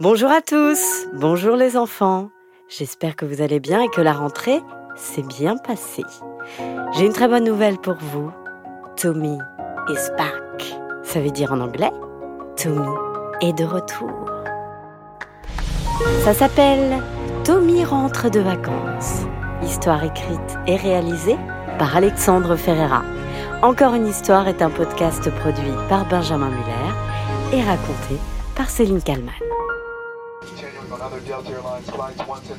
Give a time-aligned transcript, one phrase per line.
[0.00, 2.30] Bonjour à tous, bonjour les enfants.
[2.66, 4.60] J'espère que vous allez bien et que la rentrée
[4.96, 6.02] s'est bien passée.
[6.94, 8.32] J'ai une très bonne nouvelle pour vous.
[8.96, 9.36] Tommy
[9.90, 10.74] is back.
[11.02, 11.90] Ça veut dire en anglais
[12.56, 12.88] Tommy
[13.42, 14.30] est de retour.
[16.24, 17.02] Ça s'appelle
[17.44, 19.20] Tommy rentre de vacances.
[19.62, 21.36] Histoire écrite et réalisée
[21.78, 23.02] par Alexandre Ferreira.
[23.60, 28.16] Encore une histoire est un podcast produit par Benjamin Muller et raconté
[28.56, 29.51] par Céline Kallmann.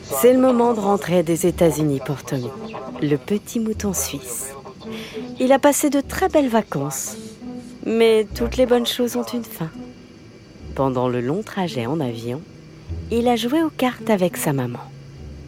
[0.03, 2.49] C'est le moment de rentrer des États-Unis pour Tommy,
[3.01, 4.53] le petit mouton suisse.
[5.39, 7.15] Il a passé de très belles vacances,
[7.85, 9.69] mais toutes les bonnes choses ont une fin.
[10.75, 12.41] Pendant le long trajet en avion,
[13.11, 14.79] il a joué aux cartes avec sa maman.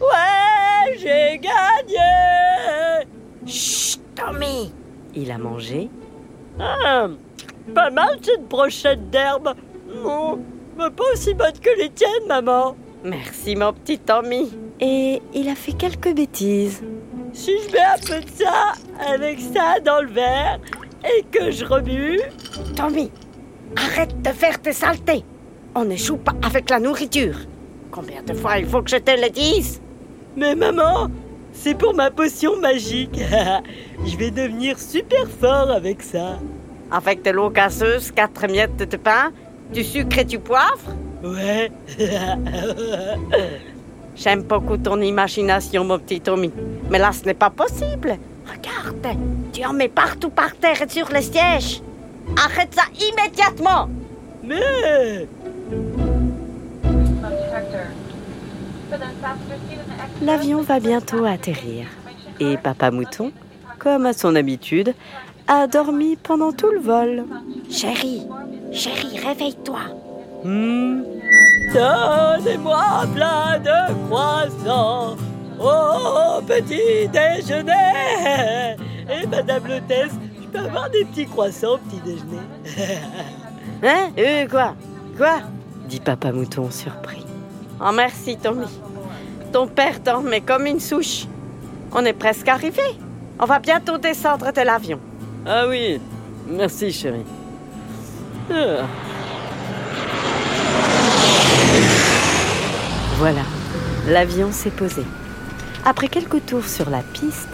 [0.00, 3.06] Ouais, j'ai gagné
[3.46, 4.72] Chut, Tommy
[5.14, 5.88] Il a mangé,
[6.60, 7.08] Ah,
[7.74, 9.54] Pas mal cette brochette d'herbe.
[10.02, 10.38] Non,
[10.76, 12.76] mais pas aussi bonne que les tiennes, maman.
[13.04, 14.52] Merci mon petit Tommy.
[14.80, 16.82] Et il a fait quelques bêtises.
[17.32, 18.72] Si je mets un peu de ça
[19.08, 20.58] avec ça dans le verre
[21.04, 22.20] et que je remue,
[22.74, 23.10] Tommy,
[23.76, 25.24] arrête de faire tes saletés.
[25.74, 27.36] On ne joue pas avec la nourriture.
[27.90, 29.80] Combien de fois il faut que je te le dise?
[30.36, 31.08] Mais maman,
[31.52, 33.18] c'est pour ma potion magique.
[34.04, 36.38] je vais devenir super fort avec ça.
[36.90, 39.32] Avec de l'eau gazeuse, quatre miettes de pain,
[39.72, 41.70] du sucre et du poivre Ouais.
[44.16, 46.50] J'aime beaucoup ton imagination, mon petit Tommy.
[46.90, 48.16] Mais là, ce n'est pas possible.
[48.46, 49.16] Regarde,
[49.52, 51.82] tu en mets partout par terre et sur les sièges.
[52.36, 53.88] Arrête ça immédiatement.
[54.42, 55.26] mais
[60.22, 61.86] L'avion va bientôt atterrir.
[62.40, 63.32] Et Papa Mouton,
[63.78, 64.94] comme à son habitude,
[65.48, 67.24] a dormi pendant tout le vol.
[67.70, 68.26] Chérie,
[68.72, 69.80] chérie, réveille-toi.
[70.44, 71.02] Hmm.
[71.74, 75.16] Donnez-moi plein de croissants
[75.58, 78.76] au petit déjeuner.
[79.10, 82.40] Et Madame l'hôtesse, je peux avoir des petits croissants au petit déjeuner.
[83.82, 84.74] Hein Euh, quoi?
[85.18, 85.40] Quoi?
[85.86, 87.24] Dit Papa Mouton surpris.
[87.78, 88.66] Oh, merci, Tommy.
[89.52, 91.26] Ton père dormait comme une souche.
[91.92, 92.82] On est presque arrivé.
[93.38, 94.98] On va bientôt descendre de l'avion.
[95.46, 96.00] ah oui,
[96.48, 97.24] merci chérie.
[103.18, 103.42] Voilà,
[104.08, 105.02] l'avion s'est posé.
[105.84, 107.48] Après quelques tours sur la piste,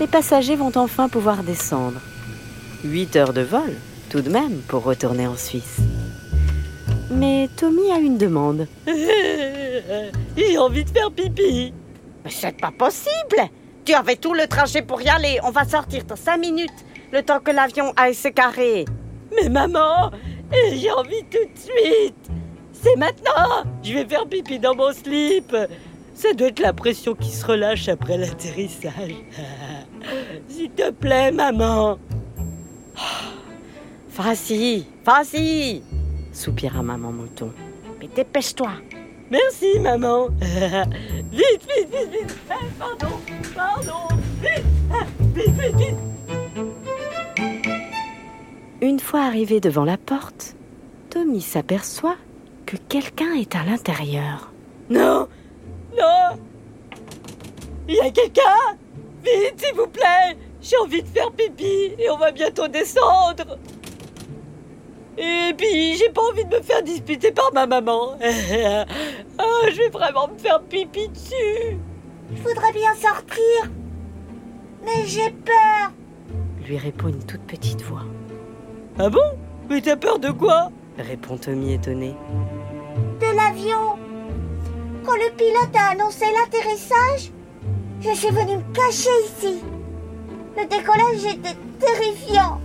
[0.00, 2.00] les passagers vont enfin pouvoir descendre.
[2.84, 3.72] Huit heures de vol,
[4.10, 5.78] tout de même, pour retourner en Suisse.
[7.10, 8.66] Mais Tommy a une demande.
[10.36, 11.72] J'ai envie de faire pipi.
[12.24, 13.50] Mais c'est pas possible
[13.84, 15.40] Tu avais tout le trajet pour y aller.
[15.42, 18.84] On va sortir dans cinq minutes, le temps que l'avion aille se carrer.
[19.34, 20.10] Mais maman,
[20.52, 22.30] eh, j'ai envie tout de suite.
[22.72, 23.64] C'est maintenant.
[23.82, 25.54] Je vais faire pipi dans mon slip.
[26.14, 29.14] Ça doit être la pression qui se relâche après l'atterrissage.
[30.48, 31.98] S'il te plaît, maman.
[34.16, 35.82] Vas-y, vas-y
[36.38, 37.52] soupira maman mouton.
[38.00, 38.70] Mais dépêche-toi
[39.30, 40.28] Merci, maman.
[40.40, 42.36] vite, vite, vite, vite.
[42.48, 43.14] Eh, pardon,
[43.54, 44.08] pardon.
[44.40, 44.64] Vite,
[49.08, 50.54] fois arrivé devant la porte,
[51.08, 52.18] Tommy s'aperçoit
[52.66, 54.52] que quelqu'un est à l'intérieur.
[54.90, 55.26] Non,
[55.96, 56.36] non.
[57.88, 58.76] Il y a quelqu'un?
[59.24, 60.36] Vite, s'il vous plaît.
[60.60, 63.58] J'ai envie de faire pipi et on va bientôt descendre.
[65.16, 68.18] Et puis, j'ai pas envie de me faire disputer par ma maman.
[68.20, 68.84] Ah,
[69.70, 71.78] je vais vraiment me faire pipi dessus.
[72.30, 73.70] Je voudrais bien sortir.
[74.84, 75.92] Mais j'ai peur.
[76.66, 78.04] lui répond une toute petite voix.
[79.00, 79.38] Ah bon
[79.70, 82.14] Mais t'as peur de quoi Répond Tommy étonné.
[83.20, 83.96] De l'avion.
[85.04, 87.30] Quand le pilote a annoncé l'atterrissage,
[88.00, 89.60] je suis venue me cacher ici.
[90.56, 92.60] Le décollage était terrifiant.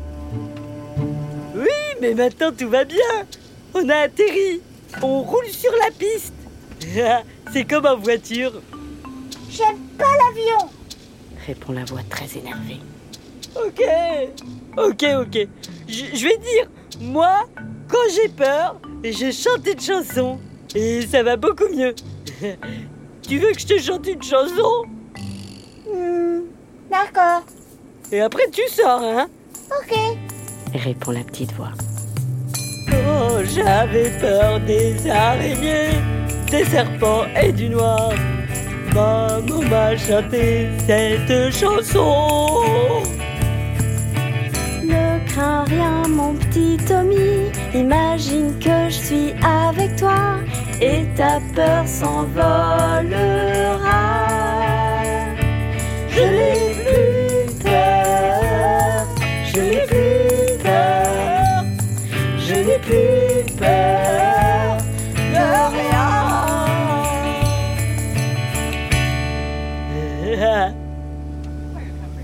[1.55, 1.67] Oui,
[2.01, 2.97] mais maintenant tout va bien.
[3.75, 4.61] On a atterri.
[5.03, 6.33] On roule sur la piste.
[7.53, 8.53] C'est comme en voiture.
[9.51, 10.69] J'aime pas l'avion.
[11.45, 12.79] Répond la voix très énervée.
[13.55, 13.83] Ok,
[14.77, 15.47] ok, ok.
[15.93, 16.65] Je je vais dire,
[17.01, 17.33] moi,
[17.87, 20.39] quand j'ai peur, je chante une chanson.
[20.73, 21.93] Et ça va beaucoup mieux.
[23.27, 24.71] Tu veux que je te chante une chanson?
[25.89, 26.41] Hmm,
[26.91, 27.43] D'accord.
[28.11, 29.27] Et après tu sors, hein?
[29.79, 29.95] Ok.
[30.73, 31.71] Répond la petite voix.
[32.89, 35.91] Oh, j'avais peur des araignées,
[36.51, 38.09] des serpents et du noir.
[38.93, 43.01] Maman m'a chanté cette chanson.
[44.83, 45.82] Ne crains rien.
[47.75, 50.37] Imagine que je suis avec toi
[50.79, 53.07] et ta peur s'envolera.
[56.07, 59.07] Je n'ai plus peur,
[59.45, 61.65] je n'ai plus peur,
[62.37, 64.77] je n'ai plus peur
[65.33, 65.45] de
[70.37, 70.73] rien.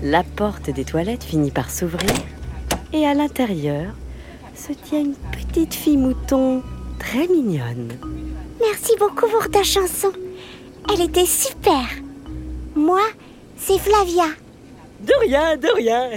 [0.04, 2.14] La porte des toilettes finit par s'ouvrir
[2.92, 3.94] et à l'intérieur
[4.60, 6.62] se tient une petite fille mouton
[6.98, 7.92] très mignonne.
[8.60, 10.12] Merci beaucoup pour ta chanson.
[10.92, 11.86] Elle était super.
[12.74, 13.00] Moi,
[13.56, 14.26] c'est Flavia.
[15.00, 16.10] De rien, de rien.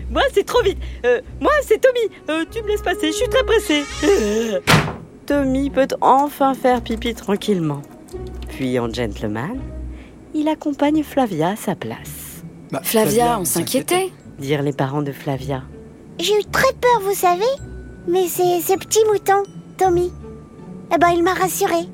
[0.10, 0.78] moi, c'est trop vite.
[1.06, 2.10] Euh, moi, c'est Tommy.
[2.30, 3.84] Euh, tu me laisses passer, je suis très pressé.
[5.26, 7.82] Tommy peut enfin faire pipi tranquillement.
[8.48, 9.60] Puis, en gentleman,
[10.34, 12.42] il accompagne Flavia à sa place.
[12.72, 14.10] Bah, Flavia, on s'inquiétait.
[14.40, 15.62] Dirent les parents de Flavia.
[16.18, 17.44] J'ai eu très peur, vous savez.
[18.06, 19.42] Mais c'est ce petit mouton,
[19.78, 20.12] Tommy.
[20.94, 21.88] Eh ben, il m'a rassuré.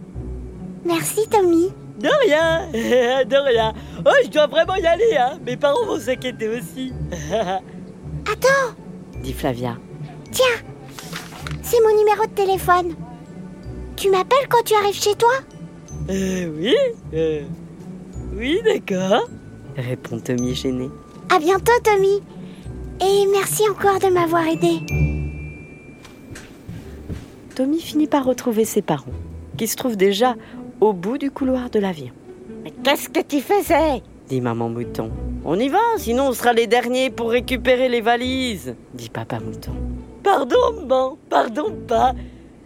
[0.84, 1.70] Merci, Tommy.
[1.98, 2.66] De rien,
[3.24, 3.74] de rien.
[4.06, 5.38] Oh, je dois vraiment y aller, hein.
[5.44, 6.92] Mes parents vont s'inquiéter aussi.
[8.24, 8.74] Attends,
[9.22, 9.76] dit Flavia.
[10.30, 10.46] Tiens,
[11.62, 12.94] c'est mon numéro de téléphone.
[13.96, 15.32] Tu m'appelles quand tu arrives chez toi?
[16.08, 16.74] Euh, oui,
[17.14, 17.42] euh,
[18.34, 19.28] oui, d'accord.
[19.76, 20.88] Répond Tommy gêné.
[21.34, 22.22] À bientôt, Tommy.
[23.02, 24.80] Et merci encore de m'avoir aidé.
[27.54, 29.12] Tommy finit par retrouver ses parents,
[29.56, 30.34] qui se trouvent déjà
[30.80, 32.12] au bout du couloir de l'avion.
[32.64, 35.10] Mais qu'est-ce que tu faisais dit maman mouton.
[35.44, 39.72] On y va, sinon on sera les derniers pour récupérer les valises, dit papa mouton.
[40.22, 42.12] Pardon, maman, pardon pas.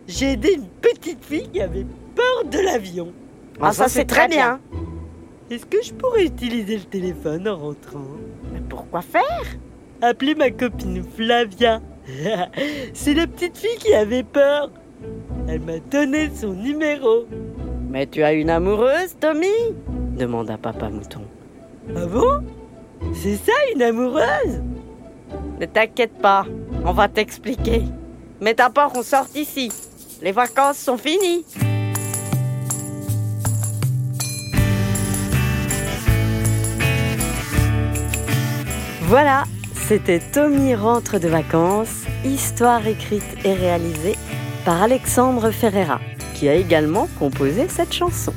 [0.06, 3.12] J'ai aidé une petite fille qui avait peur de l'avion.
[3.60, 4.60] Ah, ça, c'est très bien.
[5.50, 8.04] Est-ce que je pourrais utiliser le téléphone en rentrant?
[8.52, 9.46] Mais pourquoi faire?
[10.02, 11.80] Appeler ma copine Flavia.
[12.94, 14.70] c'est la petite fille qui avait peur.
[15.48, 17.26] Elle m'a donné son numéro.
[17.90, 19.46] Mais tu as une amoureuse, Tommy?
[20.16, 21.22] demanda papa mouton.
[21.94, 22.44] Ah bon?
[23.14, 24.62] C'est ça une amoureuse?
[25.60, 26.46] Ne t'inquiète pas,
[26.84, 27.82] on va t'expliquer.
[28.40, 29.70] Mais d'abord, on sort d'ici.
[30.22, 31.44] Les vacances sont finies.
[39.02, 39.44] Voilà,
[39.86, 44.16] c'était Tommy rentre de vacances, histoire écrite et réalisée
[44.64, 46.00] par Alexandre Ferreira,
[46.34, 48.32] qui a également composé cette chanson.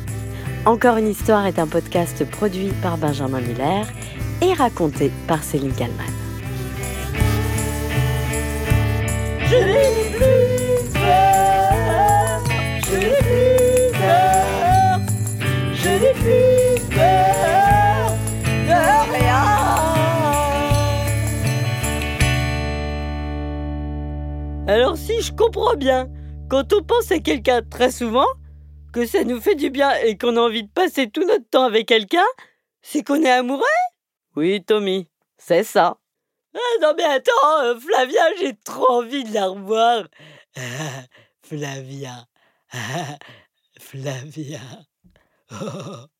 [0.66, 3.84] Encore une histoire est un podcast produit par Benjamin Muller
[4.42, 6.06] et raconté par Céline Kallmann.
[9.46, 9.98] Je n'ai
[15.74, 17.17] je n'ai plus peur
[25.22, 26.10] je comprends bien,
[26.50, 28.28] quand on pense à quelqu'un très souvent,
[28.94, 31.66] que ça nous fait du bien et qu'on a envie de passer tout notre temps
[31.66, 32.26] avec quelqu'un,
[32.82, 33.64] c'est qu'on est amoureux
[34.36, 35.98] Oui, Tommy, c'est ça.
[36.56, 40.08] Ah non mais attends, euh, Flavia, j'ai trop envie de la revoir.
[41.44, 42.26] Flavia.
[43.80, 44.60] Flavia.
[45.50, 46.17] Oh.